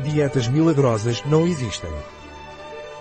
Dietas 0.00 0.48
milagrosas 0.48 1.22
não 1.24 1.46
existem. 1.46 1.90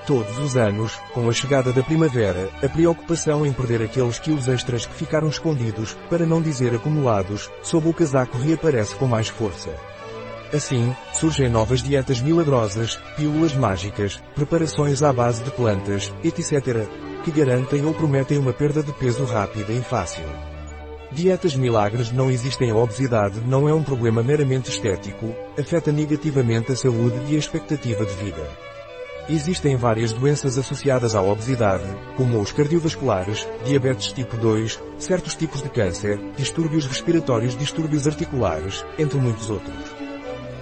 Todos 0.05 0.37
os 0.37 0.55
anos, 0.55 0.99
com 1.13 1.27
a 1.27 1.33
chegada 1.33 1.73
da 1.73 1.81
primavera, 1.81 2.49
a 2.61 2.69
preocupação 2.69 3.45
em 3.45 3.51
perder 3.51 3.81
aqueles 3.81 4.19
quilos 4.19 4.47
extras 4.47 4.85
que 4.85 4.93
ficaram 4.93 5.27
escondidos, 5.27 5.97
para 6.09 6.25
não 6.25 6.41
dizer 6.41 6.75
acumulados, 6.75 7.49
sob 7.63 7.87
o 7.87 7.93
casaco 7.93 8.37
reaparece 8.37 8.95
com 8.95 9.07
mais 9.07 9.29
força. 9.29 9.71
Assim, 10.53 10.95
surgem 11.13 11.49
novas 11.49 11.81
dietas 11.81 12.21
milagrosas, 12.21 12.99
pílulas 13.15 13.55
mágicas, 13.55 14.21
preparações 14.35 15.01
à 15.01 15.11
base 15.11 15.43
de 15.43 15.49
plantas, 15.49 16.13
etc., 16.23 16.87
que 17.23 17.31
garantem 17.31 17.83
ou 17.85 17.93
prometem 17.93 18.37
uma 18.37 18.53
perda 18.53 18.83
de 18.83 18.91
peso 18.93 19.23
rápida 19.23 19.71
e 19.73 19.81
fácil. 19.81 20.52
Dietas 21.13 21.55
milagres 21.55 22.11
não 22.11 22.31
existem. 22.31 22.71
A 22.71 22.75
obesidade 22.75 23.39
não 23.41 23.69
é 23.69 23.73
um 23.73 23.83
problema 23.83 24.23
meramente 24.23 24.71
estético, 24.71 25.33
afeta 25.57 25.91
negativamente 25.91 26.71
a 26.71 26.75
saúde 26.75 27.15
e 27.29 27.35
a 27.35 27.39
expectativa 27.39 28.03
de 28.03 28.13
vida. 28.13 28.49
Existem 29.29 29.75
várias 29.75 30.11
doenças 30.11 30.57
associadas 30.57 31.13
à 31.15 31.21
obesidade, 31.21 31.85
como 32.17 32.41
os 32.41 32.51
cardiovasculares, 32.51 33.47
diabetes 33.63 34.11
tipo 34.11 34.35
2, 34.37 34.79
certos 34.97 35.35
tipos 35.35 35.61
de 35.61 35.69
câncer, 35.69 36.19
distúrbios 36.35 36.87
respiratórios, 36.87 37.55
distúrbios 37.55 38.07
articulares, 38.07 38.83
entre 38.97 39.19
muitos 39.19 39.51
outros. 39.51 39.95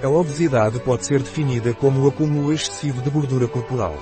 A 0.03 0.09
obesidade 0.09 0.79
pode 0.81 1.05
ser 1.05 1.19
definida 1.19 1.73
como 1.73 2.03
o 2.03 2.09
acúmulo 2.09 2.51
excessivo 2.51 3.01
de 3.01 3.09
gordura 3.09 3.47
corporal. 3.47 3.95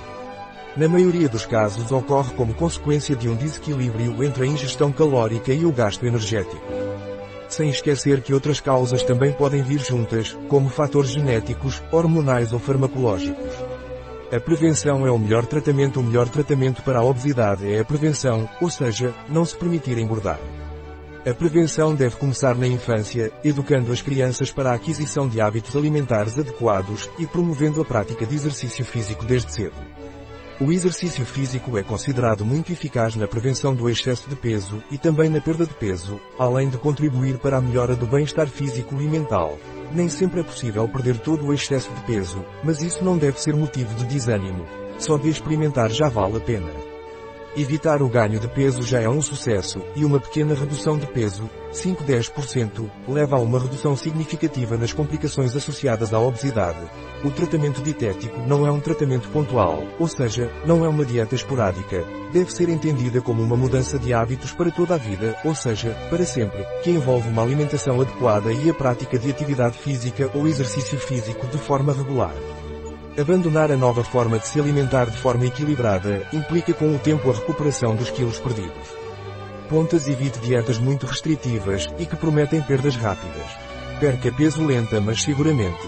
Na 0.76 0.88
maioria 0.88 1.28
dos 1.28 1.44
casos 1.44 1.90
ocorre 1.90 2.32
como 2.34 2.54
consequência 2.54 3.16
de 3.16 3.28
um 3.28 3.34
desequilíbrio 3.34 4.22
entre 4.22 4.44
a 4.44 4.46
ingestão 4.46 4.92
calórica 4.92 5.52
e 5.52 5.66
o 5.66 5.72
gasto 5.72 6.06
energético. 6.06 6.62
Sem 7.48 7.70
esquecer 7.70 8.22
que 8.22 8.32
outras 8.32 8.60
causas 8.60 9.02
também 9.02 9.32
podem 9.32 9.62
vir 9.62 9.80
juntas, 9.80 10.38
como 10.48 10.68
fatores 10.68 11.10
genéticos, 11.10 11.82
hormonais 11.90 12.52
ou 12.52 12.60
farmacológicos. 12.60 13.52
A 14.32 14.38
prevenção 14.38 15.04
é 15.04 15.10
o 15.10 15.18
melhor 15.18 15.44
tratamento. 15.44 15.98
O 15.98 16.04
melhor 16.04 16.28
tratamento 16.28 16.82
para 16.82 17.00
a 17.00 17.04
obesidade 17.04 17.70
é 17.70 17.80
a 17.80 17.84
prevenção, 17.84 18.48
ou 18.60 18.70
seja, 18.70 19.12
não 19.28 19.44
se 19.44 19.56
permitir 19.56 19.98
engordar. 19.98 20.38
A 21.26 21.34
prevenção 21.34 21.96
deve 21.96 22.14
começar 22.14 22.54
na 22.54 22.68
infância, 22.68 23.32
educando 23.42 23.90
as 23.90 24.00
crianças 24.00 24.52
para 24.52 24.70
a 24.70 24.74
aquisição 24.74 25.28
de 25.28 25.40
hábitos 25.40 25.74
alimentares 25.74 26.38
adequados 26.38 27.10
e 27.18 27.26
promovendo 27.26 27.82
a 27.82 27.84
prática 27.84 28.24
de 28.24 28.36
exercício 28.36 28.84
físico 28.84 29.24
desde 29.24 29.52
cedo. 29.52 29.74
O 30.60 30.70
exercício 30.70 31.24
físico 31.24 31.78
é 31.78 31.82
considerado 31.82 32.44
muito 32.44 32.70
eficaz 32.70 33.16
na 33.16 33.26
prevenção 33.26 33.74
do 33.74 33.88
excesso 33.88 34.28
de 34.28 34.36
peso 34.36 34.84
e 34.90 34.98
também 34.98 35.30
na 35.30 35.40
perda 35.40 35.64
de 35.64 35.72
peso, 35.72 36.20
além 36.38 36.68
de 36.68 36.76
contribuir 36.76 37.38
para 37.38 37.56
a 37.56 37.60
melhora 37.62 37.96
do 37.96 38.06
bem-estar 38.06 38.46
físico 38.46 39.00
e 39.00 39.08
mental. 39.08 39.58
Nem 39.90 40.10
sempre 40.10 40.40
é 40.40 40.42
possível 40.42 40.86
perder 40.86 41.16
todo 41.16 41.46
o 41.46 41.54
excesso 41.54 41.90
de 41.94 42.02
peso, 42.02 42.44
mas 42.62 42.82
isso 42.82 43.02
não 43.02 43.16
deve 43.16 43.40
ser 43.40 43.56
motivo 43.56 43.94
de 43.94 44.04
desânimo. 44.04 44.66
Só 44.98 45.16
de 45.16 45.30
experimentar 45.30 45.90
já 45.90 46.10
vale 46.10 46.36
a 46.36 46.40
pena. 46.40 46.89
Evitar 47.56 48.00
o 48.00 48.08
ganho 48.08 48.38
de 48.38 48.46
peso 48.46 48.80
já 48.82 49.00
é 49.00 49.08
um 49.08 49.20
sucesso, 49.20 49.82
e 49.96 50.04
uma 50.04 50.20
pequena 50.20 50.54
redução 50.54 50.96
de 50.96 51.04
peso, 51.06 51.50
5-10%, 51.72 52.88
leva 53.08 53.36
a 53.36 53.40
uma 53.40 53.58
redução 53.58 53.96
significativa 53.96 54.76
nas 54.76 54.92
complicações 54.92 55.56
associadas 55.56 56.14
à 56.14 56.20
obesidade. 56.20 56.78
O 57.24 57.30
tratamento 57.30 57.82
dietético 57.82 58.38
não 58.46 58.64
é 58.64 58.70
um 58.70 58.78
tratamento 58.78 59.28
pontual, 59.30 59.82
ou 59.98 60.06
seja, 60.06 60.48
não 60.64 60.84
é 60.84 60.88
uma 60.88 61.04
dieta 61.04 61.34
esporádica. 61.34 62.04
Deve 62.32 62.52
ser 62.52 62.68
entendida 62.68 63.20
como 63.20 63.42
uma 63.42 63.56
mudança 63.56 63.98
de 63.98 64.14
hábitos 64.14 64.52
para 64.52 64.70
toda 64.70 64.94
a 64.94 64.98
vida, 64.98 65.36
ou 65.44 65.54
seja, 65.54 65.90
para 66.08 66.24
sempre, 66.24 66.64
que 66.84 66.90
envolve 66.90 67.28
uma 67.28 67.42
alimentação 67.42 68.00
adequada 68.00 68.52
e 68.52 68.70
a 68.70 68.74
prática 68.74 69.18
de 69.18 69.28
atividade 69.28 69.76
física 69.76 70.30
ou 70.34 70.46
exercício 70.46 70.98
físico 71.00 71.48
de 71.48 71.58
forma 71.58 71.92
regular. 71.92 72.34
Abandonar 73.18 73.72
a 73.72 73.76
nova 73.76 74.04
forma 74.04 74.38
de 74.38 74.46
se 74.46 74.60
alimentar 74.60 75.10
de 75.10 75.16
forma 75.16 75.44
equilibrada 75.44 76.22
implica 76.32 76.72
com 76.72 76.94
o 76.94 76.98
tempo 76.98 77.28
a 77.28 77.34
recuperação 77.34 77.96
dos 77.96 78.08
quilos 78.08 78.38
perdidos. 78.38 78.88
Pontas 79.68 80.06
evite 80.06 80.38
dietas 80.38 80.78
muito 80.78 81.06
restritivas 81.06 81.88
e 81.98 82.06
que 82.06 82.14
prometem 82.14 82.62
perdas 82.62 82.94
rápidas. 82.96 83.46
Perca 83.98 84.30
peso 84.32 84.64
lenta 84.64 85.00
mas 85.00 85.22
seguramente. 85.22 85.86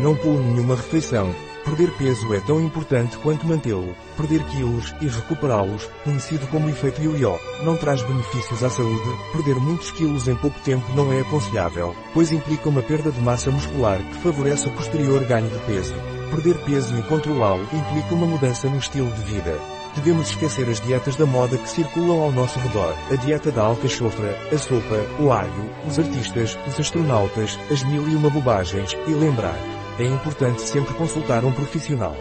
Não 0.00 0.16
pule 0.16 0.44
nenhuma 0.44 0.74
refeição. 0.74 1.32
Perder 1.64 1.90
peso 1.92 2.34
é 2.34 2.40
tão 2.40 2.60
importante 2.60 3.16
quanto 3.16 3.46
mantê-lo. 3.46 3.96
Perder 4.18 4.44
quilos 4.44 4.94
e 5.00 5.08
recuperá-los, 5.08 5.88
conhecido 6.04 6.46
como 6.48 6.68
efeito 6.68 7.00
ioiô, 7.00 7.38
não 7.62 7.74
traz 7.74 8.02
benefícios 8.02 8.62
à 8.62 8.68
saúde. 8.68 9.08
Perder 9.32 9.54
muitos 9.56 9.90
quilos 9.92 10.28
em 10.28 10.36
pouco 10.36 10.60
tempo 10.60 10.84
não 10.94 11.10
é 11.10 11.20
aconselhável, 11.20 11.96
pois 12.12 12.30
implica 12.30 12.68
uma 12.68 12.82
perda 12.82 13.10
de 13.10 13.20
massa 13.20 13.50
muscular 13.50 13.98
que 13.98 14.18
favorece 14.18 14.68
o 14.68 14.72
posterior 14.72 15.24
ganho 15.24 15.48
de 15.48 15.58
peso. 15.60 15.94
Perder 16.30 16.58
peso 16.64 16.98
e 16.98 17.02
controlá-lo 17.04 17.66
implica 17.72 18.14
uma 18.14 18.26
mudança 18.26 18.68
no 18.68 18.78
estilo 18.78 19.10
de 19.12 19.22
vida. 19.22 19.58
Devemos 19.96 20.28
esquecer 20.28 20.68
as 20.68 20.80
dietas 20.80 21.16
da 21.16 21.24
moda 21.24 21.56
que 21.56 21.68
circulam 21.68 22.20
ao 22.20 22.32
nosso 22.32 22.58
redor, 22.58 22.94
a 23.10 23.14
dieta 23.14 23.50
da 23.50 23.62
alcachofra, 23.62 24.36
a 24.52 24.58
sopa, 24.58 25.06
o 25.18 25.32
alho, 25.32 25.70
os 25.86 25.98
artistas, 25.98 26.58
os 26.66 26.78
astronautas, 26.78 27.58
as 27.70 27.82
mil 27.84 28.06
e 28.08 28.14
uma 28.16 28.28
bobagens, 28.28 28.94
e 29.06 29.12
lembrar. 29.12 29.83
É 29.96 30.02
importante 30.02 30.60
sempre 30.62 30.92
consultar 30.94 31.44
um 31.44 31.52
profissional. 31.52 32.16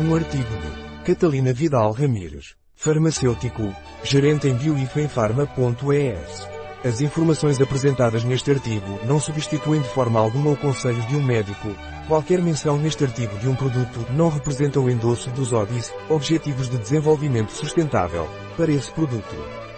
Um 0.00 0.12
artigo 0.12 0.42
de 0.42 1.04
Catalina 1.04 1.52
Vidal 1.52 1.92
Ramírez, 1.92 2.56
farmacêutico, 2.74 3.72
gerente 4.02 4.48
em 4.48 4.54
bioifenfarma.es. 4.54 6.48
As 6.84 7.00
informações 7.00 7.60
apresentadas 7.60 8.24
neste 8.24 8.50
artigo 8.50 8.98
não 9.06 9.20
substituem 9.20 9.80
de 9.80 9.88
forma 9.88 10.18
alguma 10.18 10.50
o 10.50 10.56
conselho 10.56 11.00
de 11.02 11.14
um 11.14 11.22
médico. 11.22 11.68
Qualquer 12.08 12.42
menção 12.42 12.76
neste 12.76 13.04
artigo 13.04 13.38
de 13.38 13.48
um 13.48 13.54
produto 13.54 14.04
não 14.12 14.28
representa 14.28 14.80
o 14.80 14.90
endosso 14.90 15.30
dos 15.30 15.52
ODIs, 15.52 15.94
Objetivos 16.08 16.68
de 16.68 16.76
Desenvolvimento 16.76 17.52
Sustentável, 17.52 18.28
para 18.56 18.72
esse 18.72 18.90
produto. 18.90 19.69